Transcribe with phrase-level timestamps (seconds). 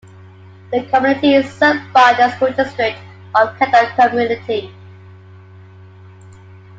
[0.71, 2.97] The community is served by the School District
[3.35, 4.71] of Cadott Community.